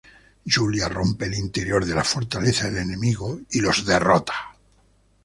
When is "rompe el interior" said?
0.93-1.85